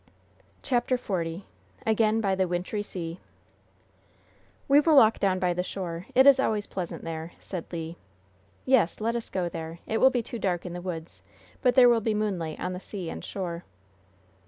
[0.63, 1.41] CHAPTER XL
[1.85, 3.19] AGAIN BY THE WINTRY SEA
[4.67, 7.93] "We will walk down by the shore; it is always pleasant there," said Le.
[8.65, 9.77] "Yes, let us go there.
[9.85, 11.21] It will be too dark in the woods,
[11.61, 13.63] but there will be moonlight on the sea and shore."